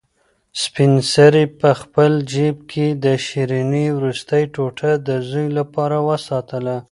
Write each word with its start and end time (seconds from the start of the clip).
سپین 0.63 0.93
سرې 1.13 1.43
په 1.59 1.69
خپل 1.81 2.11
جېب 2.31 2.57
کې 2.71 2.87
د 3.03 3.05
شیرني 3.25 3.85
وروستۍ 3.97 4.43
ټوټه 4.53 4.91
د 5.07 5.09
زوی 5.29 5.47
لپاره 5.57 5.97
وساتله. 6.09 6.77